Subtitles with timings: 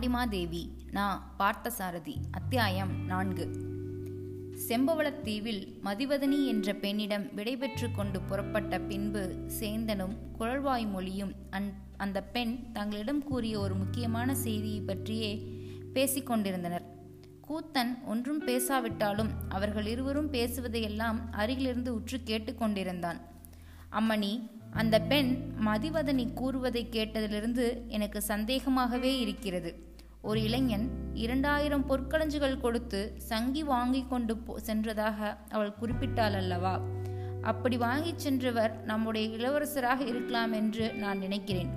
[0.00, 3.50] பாண்டிமாதேவி நா பார்த்தசாரதி அத்தியாயம் நான்கு.
[4.68, 13.24] செம்பவளத்தீவில் மதிவதனி என்ற பெண்ணிடம் விடைபெற்று கொண்டு புறப்பட்ட பின்பு சேந்தனும் குழல்வாய் மொழியும் அந் அந்த பெண் தங்களிடம்
[13.24, 15.56] கூறிய ஒரு முக்கியமான செய்தியை பற்றியே
[15.92, 16.84] பேசிக் கொண்டிருந்தனர்.
[17.48, 23.20] கூத்தன் ஒன்றும் பேசாவிட்டாலும் அவர்கள் இருவரும் பேசுவதையெல்லாம் அருகிலிருந்து உற்று கேட்டுக்கொண்டிருந்தான்
[23.92, 29.88] அம்மணி அந்த பெண் மதிவதனி கூறுவதை கேட்டதிலிருந்து எனக்கு சந்தேகமாகவே இருக்கிறது.
[30.22, 36.80] ஒரு இளைஞன் இரண்டாயிரம் பொற்களஞ்சுகள் கொடுத்து சங்கி வாங்கி கொண்டு சென்றதாக அவள் குறிப்பிட்டாள் அல்லவா?
[37.42, 41.70] அப்படி வாங்கிச் சென்றவர் நம்முடைய இளவரசராக இருக்கலாம் என்று நான் நினைக்கிறேன்.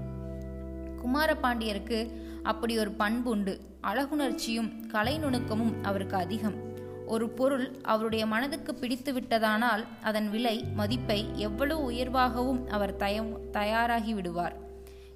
[1.04, 2.12] குமாரபாண்டியருக்கு
[2.44, 6.72] அப்படி ஒரு பண்புண்டு அழகுணர்ச்சியும் கலை நுணுக்கமும் அவருக்கு அதிகம்.
[7.06, 14.62] ஒரு பொருள் அவருடைய மனதுக்கு பிடித்து விட்டதானால் அதன் விலை மதிப்பை எவ்வளவு உயர்வாகவும் அவர் தய தயாராகி விடுவார்.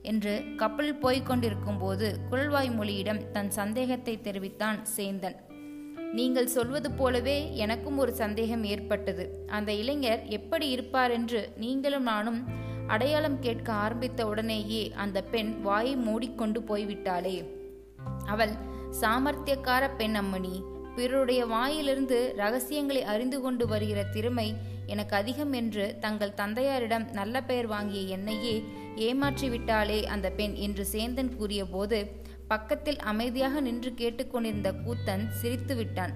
[0.07, 5.37] என்று கப்பலில் போய்க்கொண்டிருக்கும் போது குழல்வாய் மொழியிடம் தன் சந்தேகத்தை தெரிவித்தான் சேந்தன்.
[6.13, 9.23] நீங்கள் சொல்வது போலவே எனக்கும் ஒரு சந்தேகம் ஏற்பட்டது.
[9.47, 12.39] அந்த இளைஞர் எப்படி இருப்பார் என்று நீங்களும் நானும்
[12.87, 17.37] அடையாளம் கேட்க ஆரம்பித்த உடனேயே அந்த பெண் வாயை மூடிக்கொண்டு போய்விட்டாளே.
[18.25, 18.55] அவள்
[19.01, 20.55] சாமர்த்தியக்கார பெண் அம்மணி
[20.95, 24.47] பிறருடைய வாயிலிருந்து ரகசியங்களை அறிந்து கொண்டு வருகிற திறமை
[24.87, 28.63] எனக்கு அதிகம் என்று தங்கள் தந்தையாரிடம் நல்ல பெயர் வாங்கிய என்னையே
[28.95, 31.99] ஏமாற்றிவிட்டாளே அந்த பெண் என்று சேந்தன் கூறியபோது
[32.47, 36.13] பக்கத்தில் அமைதியாக நின்று கேட்டுக்கொண்டிருந்த கூத்தன் சிரித்து விட்டான்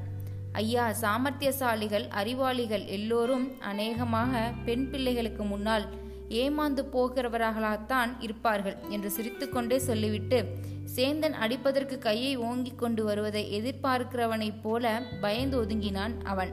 [0.51, 5.85] ஐயா சாமர்த்தியசாலிகள் அறிவாளிகள் எல்லோரும் அநேகமாக பெண் பிள்ளைகளுக்கு முன்னால்
[6.29, 10.39] ஏமாந்து போகிறவர்களாகத்தான் இருப்பார்கள் என்று சிரித்துக்கொண்டே சொல்லிவிட்டு
[10.95, 16.51] சேந்தன் அடிப்பதற்கு கையை ஓங்கிக் கொண்டு வருவதை எதிர்பார்க்கிறவனைப் போல பயந்து ஒதுங்கினான் அவன்.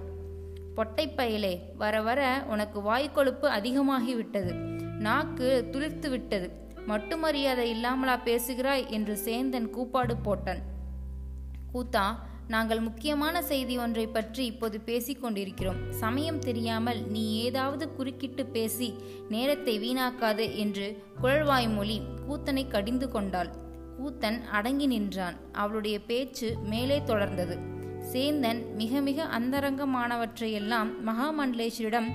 [0.78, 4.52] பொட்டைப்பயலே வர வர உனக்கு வாய்க்கொழுப்பு அதிகமாகிவிட்டது.
[4.98, 10.62] நாக்கு துளிர்த்து விட்டது மட்டுமரியாதை இல்லாமலா பேசுகிறாய் என்று சேந்தன் கூப்பாடு போட்டான்.
[11.74, 12.04] கூத்தா
[12.48, 15.80] நாங்கள் முக்கியமான செய்தி ஒன்றை பற்றி இப்போது பேசிக் கொண்டிருக்கிறோம்.
[15.90, 18.94] சமயம் தெரியாமல் நீ ஏதாவது குறுக்கிட்டு பேசி
[19.28, 23.50] நேரத்தை வீணாக்காது என்று குழல்வாய் மொழி கூத்தனை கடிந்து கொண்டாள்.
[23.98, 25.36] கூத்தன் அடங்கி நின்றான்.
[25.52, 27.58] அவளுடைய பேச்சு மேலே தொடர்ந்தது.
[28.12, 32.08] சேந்தன் மிக மிக அந்தரங்கமானவற்றையெல்லாம் மகாமண்டலேஸ்வரிடம்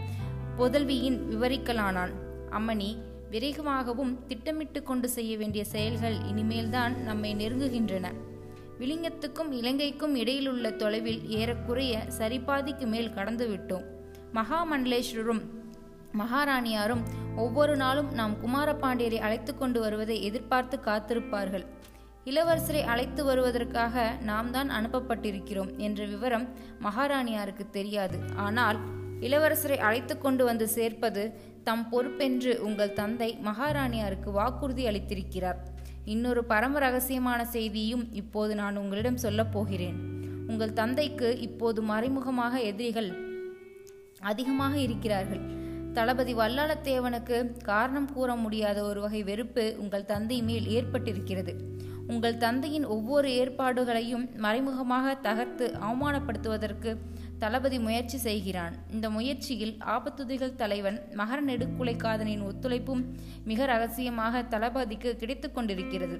[0.58, 2.14] புதல்வியின் விவரிக்கலானான்.
[2.50, 2.92] அம்மணி
[3.32, 8.06] விரைகமாகவும் திட்டமிட்டு கொண்டு செய்ய வேண்டிய செயல்கள் இனிமேல்தான் நம்மை நெருங்குகின்றன.
[8.80, 13.86] விலிங்கத்துக்கும் இலங்கைக்கும் இடையிலுள்ள தொலைவில் ஏறக்குறைய சரிபாதிக்கு மேல் கடந்துவிட்டோம்.
[14.34, 15.44] மகாமண்டலேஸ்வரரும்
[16.18, 17.04] மகாராணியாரும்
[17.36, 21.66] ஒவ்வொரு நாளும் நாம் குமாரபாண்டியரை அழைத்து கொண்டு வருவதை எதிர்பார்த்து காத்திருப்பார்கள்.
[22.26, 26.46] இளவரசரை அழைத்து வருவதற்காக நாம் தான் அனுப்பப்பட்டிருக்கிறோம் என்ற விவரம்
[26.84, 28.18] மகாராணியாருக்கு தெரியாது.
[28.36, 28.78] ஆனால்
[29.20, 31.24] இளவரசரை அழைத்து கொண்டு வந்து சேர்ப்பது
[31.64, 35.60] தம் பொறுப்பென்று உங்கள் தந்தை மகாராணியாருக்கு வாக்குறுதி அளித்திருக்கிறார்.
[36.06, 39.98] இன்னொரு பரம ரகசியமான செய்தியும் இப்போது நான் உங்களிடம் சொல்லப் போகிறேன்.
[40.48, 43.12] உங்கள் தந்தைக்கு இப்போது மறைமுகமாக எதிரிகள்
[44.20, 45.44] அதிகமாக இருக்கிறார்கள்.
[45.94, 51.54] தளபதி வல்லாளத்தேவனுக்கு காரணம் கூற முடியாத ஒரு வகை வெறுப்பு உங்கள் தந்தை மேல் ஏற்பட்டிருக்கிறது.
[52.08, 56.98] உங்கள் தந்தையின் ஒவ்வொரு ஏற்பாடுகளையும் மறைமுகமாக தகர்த்து அவமானப்படுத்துவதற்கு
[57.40, 58.76] தளபதி முயற்சி செய்கிறான்.
[58.92, 63.04] இந்த முயற்சியில் ஆபத்துதிகள் தலைவன் மகர நெடுக்குலைக்காதனின் ஒத்துழைப்பும்
[63.46, 66.20] மிக ரகசியமாக தளபதிக்கு கிடைத்து கொண்டிருக்கிறது.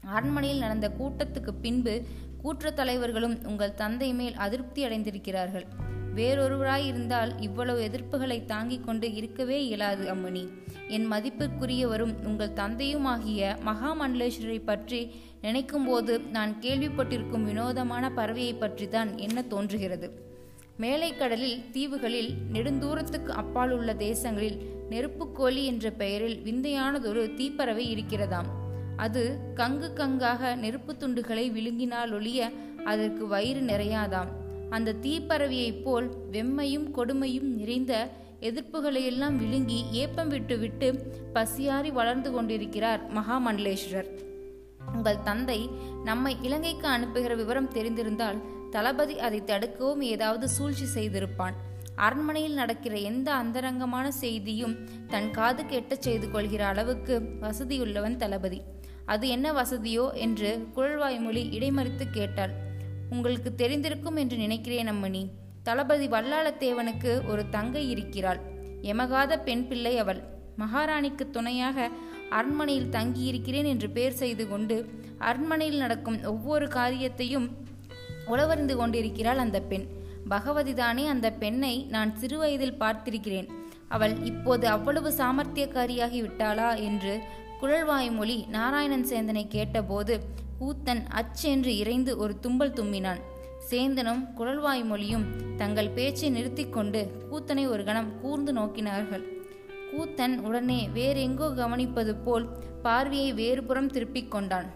[0.00, 2.02] அரண்மனையில் நடந்த கூட்டத்துக்கு பின்பு
[2.42, 5.66] கூற்ற தலைவர்களும் உங்கள் தந்தை மேல் அதிருப்தி அடைந்திருக்கிறார்கள்.
[6.14, 10.48] வேறொருவராய் இருந்தால் இவ்வளவு எதிர்ப்புகளை தாங்கிக் கொண்டு இருக்கவே இயலாது அம்மணி
[10.88, 20.26] என் மதிப்புக்குரியவரும் உங்கள் தந்தையுமாகிய மகாமண்டலேஸ்வரரை பற்றி நினைக்கும்போது நான் கேள்விப்பட்டிருக்கும் வினோதமான பறவையை பற்றி தான் என்ன தோன்றுகிறது?
[20.80, 24.58] மேலைக்கடலில் தீவுகளில் நெடுந்தூரத்துக்கு அப்பால் உள்ள தேசங்களில்
[24.90, 28.46] நெருப்புக்கோழி என்ற பெயரில் விந்தையானதொரு தீப்பறவை இருக்கிறதாம்.
[28.96, 32.50] அது கங்கு கங்காக நெருப்பு துண்டுகளை விழுங்கினால் ஒழிய
[32.84, 34.30] அதற்கு வயிறு நிறையாதாம்.
[34.70, 38.10] அந்த தீப்பறவையைப் போல் வெம்மையும் கொடுமையும் நிறைந்த
[38.40, 44.10] எதிர்ப்புகளையெல்லாம் விழுங்கி ஏப்பம் விட்டு விட்டு பசியாறி வளர்ந்து கொண்டிருக்கிறார் மகாமண்டலேஸ்வரர்.
[44.94, 45.68] உங்கள் தந்தை
[46.04, 48.38] நம்மை இலங்கைக்கு அனுப்புகிற விவரம் தெரிந்திருந்தால்
[48.70, 51.56] தளபதி அதை தடுக்கவும் ஏதாவது சூழ்ச்சி செய்திருப்பான்.
[51.94, 54.76] அரண்மனையில் நடக்கிற எந்த அந்தரங்கமான செய்தியும்
[55.08, 58.60] தன் காது கெட்டச் செய்து கொள்கிற அளவுக்கு வசதியுள்ளவன் தளபதி.
[59.04, 62.67] அது என்ன வசதியோ என்று குழல்வாய்மொழி இடைமறித்து கேட்டாள்.
[63.10, 65.22] உங்களுக்கு தெரிந்திருக்கும் என்று நினைக்கிறேன் அம்மணி.
[65.62, 68.40] தளபதி வல்லாளத்தேவனுக்கு ஒரு தங்கை இருக்கிறாள்.
[68.82, 70.20] எமகாத பெண் பிள்ளை அவள்.
[70.58, 71.88] மகாராணிக்கு துணையாக
[72.30, 74.76] அரண்மனையில் தங்கியிருக்கிறேன் என்று பேர் செய்து கொண்டு
[75.18, 77.46] அரண்மனையில் நடக்கும் ஒவ்வொரு காரியத்தையும்
[78.26, 79.86] உளவறிந்து கொண்டிருக்கிறாள் அந்த பெண்.
[80.30, 83.48] பகவதிதானே அந்த பெண்ணை நான் சிறுவயதில் பார்த்திருக்கிறேன்.
[83.88, 87.20] அவள் இப்போது அவ்வளவு சாமர்த்தியக்காரியாகி விட்டாளா என்று
[87.60, 90.14] குழல்வாய் மொழி நாராயணன் சேந்தனை கேட்டபோது
[90.60, 93.20] கூத்தன் அச்சென்று இறைந்து ஒரு தும்பல் தும்மினான்
[93.70, 95.26] சேந்தனும் குழல்வாய் மொழியும்
[95.56, 97.00] தங்கள் பேச்சை நிறுத்திக் கொண்டு
[97.30, 99.24] கூத்தனை ஒரு கணம் கூர்ந்து நோக்கினார்கள்.
[99.92, 102.46] கூத்தன் உடனே வேறெங்கோ கவனிப்பது போல்
[102.82, 104.68] பார்வையை வேறுபுறம் திருப்பிக் கொண்டான்.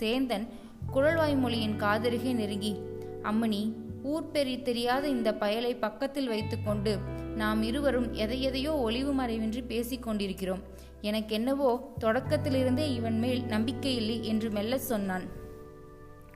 [0.00, 0.46] சேந்தன்
[0.90, 2.74] குழல்வாய் மொழியின் காதருகே நெருங்கி
[3.22, 3.62] அம்மணி
[4.02, 6.92] ஊர் பெறி தெரியாத இந்த பயலை பக்கத்தில் வைத்துக்கொண்டு
[7.36, 10.62] நாம் இருவரும் எதையெதையோ ஒளிவு மறைவின்றி பேசிக் கொண்டிருக்கிறோம்.
[11.02, 15.22] எனக்கென்னவோ தொடக்கத்திலிருந்தே இவன் மேல் நம்பிக்கையில்லை என்று மெல்ல சொன்னான்.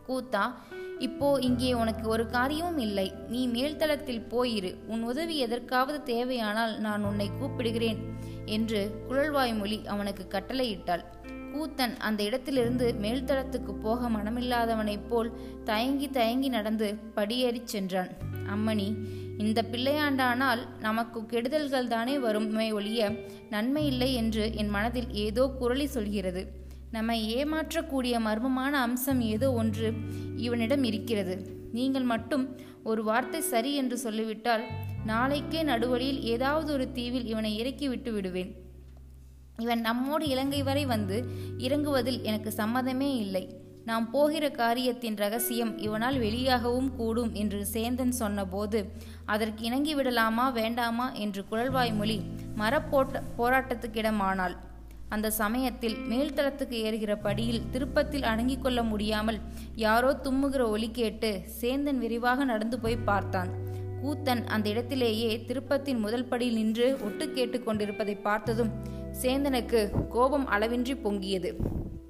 [0.08, 0.52] கூத்தா
[0.99, 3.12] இப்போ இங்கே உனக்கு ஒரு காரியமும் இல்லை.
[3.29, 4.76] நீ மேல்தளத்தில் போயிரு.
[4.87, 7.99] உன் உதவி எதற்காவது தேவையானால் நான் உன்னை கூப்பிடுகிறேன்
[8.44, 11.05] என்று குழல்வாய்மொழி அவனுக்கு கட்டளையிட்டாள்.
[11.55, 15.32] கூத்தன் அந்த இடத்திலிருந்து மேல்தளத்துக்கு போக மனமில்லாதவனைப் போல்
[15.64, 18.08] தயங்கி தயங்கி நடந்து படியேறிச் சென்றான்.
[18.55, 19.06] அம்மணி
[19.39, 23.11] இந்த பிள்ளையாண்டானால் நமக்கு கெடுதல்கள் தானே வருமே ஒழிய
[23.51, 26.43] நன்மை இல்லை என்று என் மனதில் ஏதோ குரலி சொல்கிறது.
[26.91, 29.93] நம்மை ஏமாற்றக்கூடிய மர்மமான அம்சம் ஏதோ ஒன்று
[30.37, 31.37] இவனிடம் இருக்கிறது.
[31.73, 32.45] நீங்கள் மட்டும்
[32.83, 34.65] ஒரு வார்த்தை சரி என்று சொல்லிவிட்டால்
[35.07, 38.53] நாளைக்கே நடுவழியில் ஏதாவது ஒரு தீவில் இவனை இறக்கி விட்டு விடுவேன்.
[39.59, 41.17] இவன் நம்மோடு இலங்கை வரை வந்து
[41.59, 43.45] இறங்குவதில் எனக்கு சம்மதமே இல்லை.
[43.85, 48.91] நாம் போகிற காரியத்தின் ரகசியம் இவனால் வெளியாகவும் கூடும் என்று சேந்தன் சொன்னபோது
[49.25, 51.13] அதற்கு இணங்கி விடலாமா வேண்டாமா?
[51.13, 52.21] என்று குழல்வாய்மொழி
[52.55, 54.57] மரப்போட்ட போராட்டத்துக்கிடமானாள்
[55.09, 59.41] அந்த சமயத்தில் மேல்தளத்துக்கு ஏறுகிற படியில் திருப்பத்தில் அடங்கிக் கொள்ள முடியாமல்
[59.75, 63.49] யாரோ தும்முகிற ஒலி கேட்டு சேந்தன் விரிவாக நடந்து போய் பார்த்தான்.
[64.03, 68.73] கூத்தன் அந்த இடத்திலேயே திருப்பத்தின் முதல் படியில் நின்று ஒட்டு கேட்டு கொண்டிருப்பதை பார்த்ததும்
[69.23, 71.53] சேந்தனுக்கு கோபம் அளவின்றி பொங்கியது.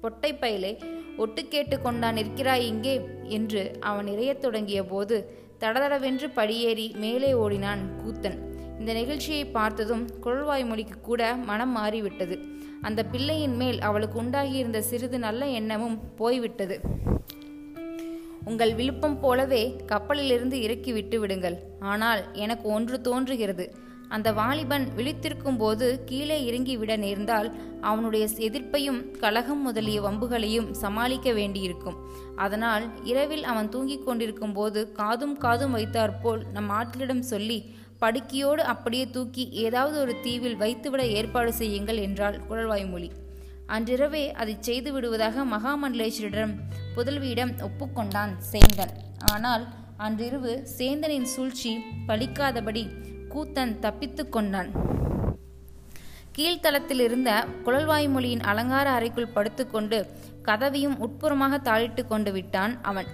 [0.01, 3.01] பொட்டை பயலே ஒட்டு கேட்டு கொண்டான் இருக்கிறாய் இங்கே?
[3.23, 8.37] என்று அவன் இறையத் தொடங்கிய போது தடதடவென்று படியேறி மேலே ஓடினான் கூத்தன்.
[8.79, 12.39] இந்த நிகழ்ச்சியை பார்த்ததும் குழல்வாய் மொழிக்கு கூட மனம் மாறிவிட்டது.
[12.81, 16.79] அந்த பிள்ளையின் மேல் அவளுக்கு உண்டாகியிருந்த சிறிது நல்ல எண்ணமும் போய்விட்டது.
[18.45, 21.57] உங்கள் விழுப்பம் போலவே கப்பலிலிருந்து இறக்கி விட்டு விடுங்கள்.
[21.79, 23.73] ஆனால் எனக்கு ஒன்று தோன்றுகிறது.
[24.09, 27.49] அந்த வாலிபன் விழித்திருக்கும் போது கீழே இறங்கி விட நேர்ந்தால்
[27.81, 31.97] அவனுடைய எதிர்ப்பையும் கலகம் முதலிய வம்புகளையும் சமாளிக்க வேண்டியிருக்கும்.
[32.35, 37.59] அதனால் இரவில் அவன் தூங்கிக் கொண்டிருக்கும் போது காதும் காதும் வைத்தாற்போல் நம் ஆட்களிடம் சொல்லி
[37.99, 43.11] படுக்கியோடு அப்படியே தூக்கி ஏதாவது ஒரு தீவில் வைத்துவிட ஏற்பாடு செய்யுங்கள் என்றாள் குழல்வாய்மொழி
[43.67, 46.53] அன்றிரவே அதை செய்து விடுவதாக மகாமண்டலேஸ்வரிடம்
[46.95, 48.93] புதல்வியிடம் ஒப்புக்கொண்டான் சேந்தன்.
[49.31, 49.65] ஆனால்
[49.97, 51.71] அன்றிரவு சேந்தனின் சூழ்ச்சி
[52.07, 52.83] பலிக்காதபடி
[53.35, 54.69] கூத்தன் தப்பித்து கொண்டான்.
[56.37, 59.99] கீழ்த்தளத்தில் இருந்த குழல்வாய்மொழியின் அலங்கார அறைக்குள் படுத்துக்கொண்டு
[60.43, 63.05] கதவையும் உட்புறமாக தாளிட்டு கொண்டு விட்டான் அவன்.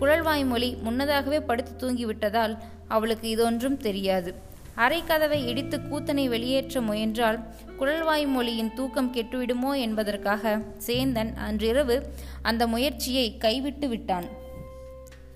[0.00, 2.54] குழல்வாய்மொழி முன்னதாகவே படுத்து தூங்கிவிட்டதால்
[2.88, 4.34] அவளுக்கு இதொன்றும் தெரியாது.
[4.74, 7.38] அரை கதவை இடித்து கூத்தனை வெளியேற்ற முயன்றால்
[7.78, 11.96] குழல்வாய் மொழியின் தூக்கம் கெட்டுவிடுமோ என்பதற்காக சேந்தன் அன்றிரவு
[12.42, 14.28] அந்த முயற்சியை கைவிட்டு விட்டான்.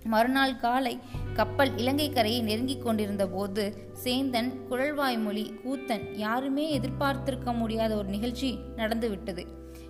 [0.05, 0.99] மறுநாள் காலை
[1.35, 9.47] கப்பல் இலங்கை கரையை நெருங்கிக் கொண்டிருந்த போது சேந்தன் குழல்வாய்மொழி கூத்தன் யாருமே எதிர்பார்த்திருக்க முடியாத ஒரு நிகழ்ச்சி நடந்துவிட்டது.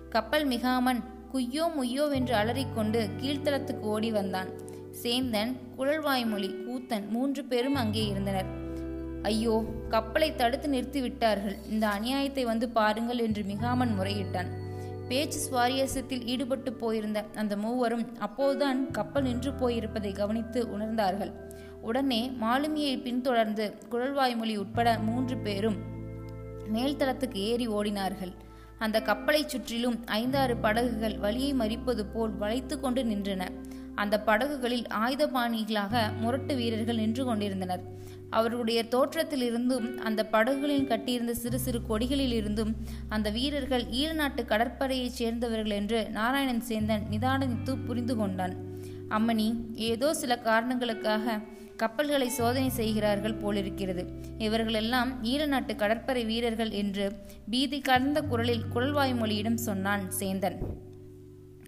[0.09, 4.47] கப்பல் மிகாமன் குய்யோ முய்யோ என்று அலறிக்கொண்டு கீழ்த்தளத்துக்கு ஓடி வந்தான்.
[5.03, 8.45] சேந்தன் குழல்வாய்மொழி கூத்தன் மூன்று பேரும் அங்கே இருந்தனர்.
[9.21, 14.62] ஐயோ கப்பலை தடுத்து நிறுத்திவிட்டார்கள் இந்த அநியாயத்தை வந்து பாருங்கள் என்று மிகாமன் முறையிட்டான்.
[15.07, 21.31] பேச்சு சுவாரியசத்தில் ஈடுபட்டு போயிருந்த அந்த மூவரும் அப்போதுதான் கப்பல் நின்று போயிருப்பதை கவனித்து உணர்ந்தார்கள்.
[21.81, 25.75] உடனே மாலுமியை பின்தொடர்ந்து குழல்வாய்மொழி உட்பட மூன்று பேரும்
[26.73, 28.33] மேல்தளத்துக்கு ஏறி ஓடினார்கள்.
[28.77, 33.49] அந்த கப்பலைச் சுற்றிலும் ஐந்தாறு படகுகள் வழியை மறிப்பது போல் வளைத்து கொண்டு நின்றன.
[33.95, 37.83] அந்த படகுகளில் ஆயுதபாணிகளாக முரட்டு வீரர்கள் நின்று கொண்டிருந்தனர்.
[38.39, 42.71] அவர்களுடைய தோற்றத்திலிருந்தும் அந்த படகுகளில் கட்டியிருந்த சிறு சிறு கொடிகளில் இருந்தும்
[43.09, 48.55] அந்த வீரர்கள் ஈழநாட்டு கடற்படையைச் சேர்ந்தவர்கள் என்று நாராயணன் சேந்தன் நிதானித்து புரிந்து கொண்டான்.
[49.09, 49.49] அம்மணி
[49.89, 51.39] ஏதோ சில காரணங்களுக்காக
[51.77, 54.03] கப்பல்களை சோதனை செய்கிறார்கள் போலிருக்கிறது.
[54.37, 57.05] இவர்களெல்லாம் ஈழநாட்டு கடற்படை வீரர்கள் என்று
[57.49, 60.57] பீதி கலந்த குரலில் குழல்வாய் மொழியிடம் சொன்னான் சேந்தன்.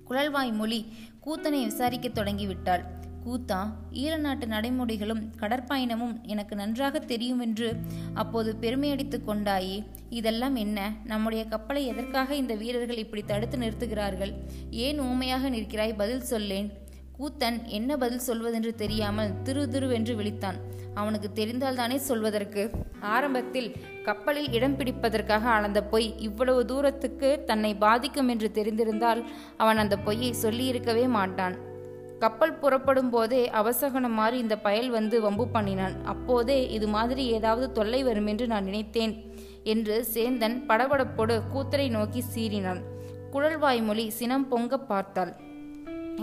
[0.10, 0.80] குழல்வாய்மொழி
[1.26, 2.84] கூத்தனை விசாரிக்கத் தொடங்கிவிட்டாள்.
[3.26, 3.60] கூத்தா
[3.92, 7.70] ஈழநாட்டு நடைமுறைகளும் கடற்பயணமும் எனக்கு நன்றாக தெரியும் என்று
[8.14, 10.92] அப்போது பெருமையடித்து கொண்டாயே இதெல்லாம் என்ன?
[11.04, 14.34] நம்முடைய கப்பலை எதற்காக இந்த வீரர்கள் இப்படி தடுத்து நிறுத்துகிறார்கள்?
[14.70, 15.96] ஏன் ஊமையாக நிற்கிறாய்?
[15.96, 16.72] பதில் சொல்லேன்.
[17.20, 20.58] கூத்தன் என்ன பதில் சொல்வதென்று தெரியாமல் திரு திருவென்று விழித்தான்.
[20.94, 22.72] அவனுக்கு தெரிந்தால்தானே சொல்வதற்கு?
[23.00, 29.24] ஆரம்பத்தில் கப்பலில் இடம் பிடிப்பதற்காக அளந்த பொய் இவ்வளவு தூரத்துக்கு தன்னை பாதிக்கும் என்று தெரிந்திருந்தால்
[29.58, 31.74] அவன் அந்த பொய்யை சொல்லியிருக்கவே மாட்டான்.
[32.26, 35.96] கப்பல் புறப்படும் போதே அவசகனம் மாறி இந்த பயல் வந்து வம்பு பண்ணினான்.
[36.14, 39.14] அப்போதே இது மாதிரி ஏதாவது தொல்லை வரும் என்று நான் நினைத்தேன்
[39.74, 42.82] என்று சேந்தன் படபடப்போடு கூத்தரை நோக்கி சீறினான்.
[43.34, 45.34] குழல்வாய்மொழி சினம் பொங்க பார்த்தாள்.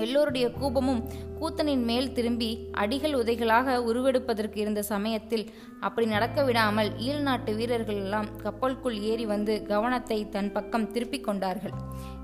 [0.00, 1.00] எல்லோருடைய கூபமும்
[1.40, 8.28] கூத்தனின் மேல் திரும்பி அடிகள் உதைகளாக உருவெடுப்பதற்கு இருந்த சமயத்தில் அப்படி நடக்க விடாமல் ஈழ நாட்டு வீரர்கள் எல்லாம்
[8.44, 11.74] கப்பலுக்குள் ஏறி வந்து கவனத்தை தன் பக்கம் திருப்பிக் கொண்டார்கள்.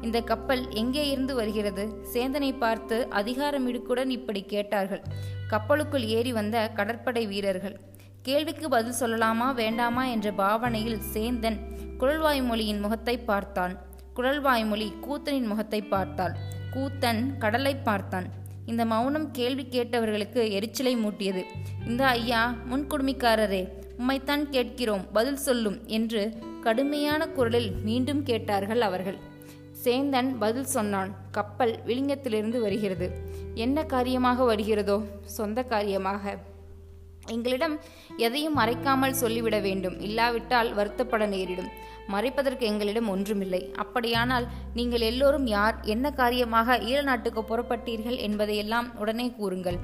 [0.01, 1.87] இந்த கப்பல் எங்கே இருந்து வருகிறது?
[2.15, 5.03] சேந்தனை பார்த்து அதிகாரமிடுக்குடன் இப்படி கேட்டார்கள்.
[5.51, 7.81] கப்பலுக்குள் ஏறி வந்த கடற்படை வீரர்கள்
[8.23, 11.59] கேள்விக்கு பதில் சொல்லலாமா வேண்டாமா என்ற பாவனையில் சேந்தன்
[11.99, 13.75] குழல்வாய்மொழியின் முகத்தை பார்த்தான்.
[14.17, 16.37] குழல்வாய்மொழி கூத்தனின் முகத்தை பார்த்தாள்.
[16.75, 18.27] கூத்தன் கடலை பார்த்தான்.
[18.67, 21.43] இந்த மௌனம் கேள்வி கேட்டவர்களுக்கு எரிச்சலை மூட்டியது.
[21.87, 23.63] இந்த ஐயா முன்குடுமிக்காரரே
[23.99, 26.23] உம்மைத்தான் கேட்கிறோம் பதில் சொல்லும் என்று
[26.61, 29.19] கடுமையான குரலில் மீண்டும் கேட்டார்கள் அவர்கள்.
[29.85, 33.09] சேந்தன் பதில் சொன்னான் கப்பல் விளிங்கத்திலிருந்து வருகிறது.
[33.55, 36.37] என்ன காரியமாக வருகிறதோ சொந்த காரியமாக.
[37.35, 37.77] எங்களிடம்
[38.17, 40.01] எதையும் மறைக்காமல் சொல்லிவிட வேண்டும்.
[40.01, 41.71] இல்லாவிட்டால் வருத்தப்பட நேரிடும்.
[42.13, 43.61] மறைப்பதற்கு எங்களிடம் ஒன்றுமில்லை.
[43.75, 49.79] அப்படியானால் நீங்கள் எல்லோரும் யார் என்ன காரியமாக ஈழ நாட்டுக்கு புறப்பட்டீர்கள் என்பதையெல்லாம் உடனே கூறுங்கள்.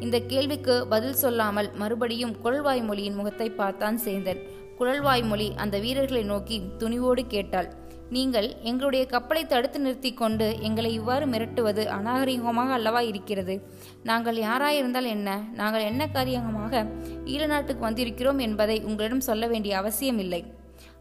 [0.00, 4.42] இந்த கேள்விக்கு பதில் சொல்லாமல் மறுபடியும் குழல்வாய் மொழியின் முகத்தை பார்த்தான் சேந்தன்.
[4.78, 7.70] குழல்வாய் மொழி அந்த வீரர்களை நோக்கி துணிவோடு கேட்டாள்.
[8.10, 13.54] நீங்கள் எங்களுடைய கப்பலை தடுத்து நிறுத்தி கொண்டு எங்களை இவ்வாறு மிரட்டுவது அநாகரிகமாக அல்லவா இருக்கிறது?
[14.02, 15.42] நாங்கள் யாராயிருந்தால் என்ன?
[15.52, 16.86] நாங்கள் என்ன காரியமாக
[17.24, 20.54] ஈழ நாட்டுக்கு வந்திருக்கிறோம் என்பதை உங்களிடம் சொல்ல வேண்டிய அவசியமில்லை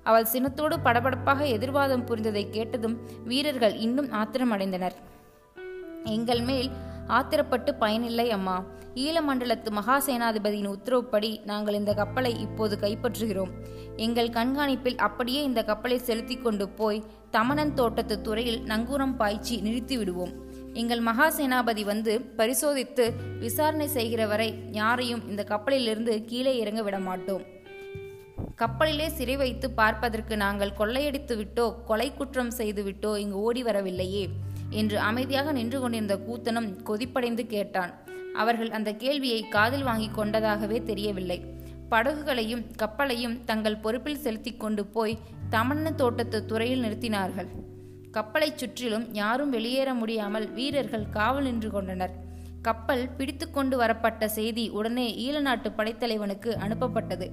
[0.04, 4.96] அவள் சினத்தோடு படபடப்பாக எதிர்வாதம் புரிந்ததை கேட்டதும் வீரர்கள் இன்னும் ஆத்திரமடைந்தனர்.
[6.04, 6.70] எங்கள் மேல்
[7.08, 8.66] ஆத்திரப்பட்டு பயனில்லை அம்மா.
[9.04, 13.52] ஈழமண்டலத்து மகாசேனாதிபதியின் உத்தரவுப்படி நாங்கள் இந்த கப்பலை இப்போது கைப்பற்றுகிறோம்.
[14.06, 17.04] எங்கள் கண்காணிப்பில் அப்படியே இந்த கப்பலை செலுத்தி கொண்டு போய்
[17.36, 20.34] தமணன் தோட்டத்து துறையில் நங்கூரம் பாய்ச்சி நிறுத்தி விடுவோம்.
[20.74, 23.06] எங்கள் மகாசேனாபதி வந்து பரிசோதித்து
[23.46, 27.46] விசாரணை செய்கிற வரை யாரையும் இந்த கப்பலிலிருந்து கீழே இறங்க விட மாட்டோம்.
[28.62, 34.24] கப்பலிலே சிறை வைத்து பார்ப்பதற்கு நாங்கள் கொள்ளையடித்து விட்டோ கொலை குற்றம் செய்து விட்டோ இங்கு ஓடி வரவில்லையே
[34.82, 37.94] என்று அமைதியாக நின்று கொண்டிருந்த கூத்தனும் கொதிப்படைந்து கேட்டான்.
[38.44, 41.38] அவர்கள் அந்த கேள்வியை காதில் வாங்கி கொண்டதாகவே தெரியவில்லை.
[41.92, 45.20] படகுகளையும் கப்பலையும் தங்கள் பொறுப்பில் செலுத்தி கொண்டு போய்
[45.50, 47.50] தமன்ன தோட்டத்து துறையில் நிறுத்தினார்கள்.
[48.12, 52.14] கப்பலைச் சுற்றிலும் யாரும் வெளியேற முடியாமல் வீரர்கள் காவல் நின்று கொண்டனர்.
[52.62, 57.28] கப்பல் பிடித்து கொண்டு வரப்பட்ட செய்தி உடனே ஈழ நாட்டு படைத்தலைவனுக்கு அனுப்பப்பட்டது.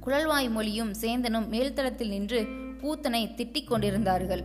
[0.00, 2.40] குழல்வாய் மொழியும் சேந்தனும் மேல்தளத்தில் நின்று
[2.80, 4.44] பூத்தனை திட்டிக் கொண்டிருந்தார்கள்.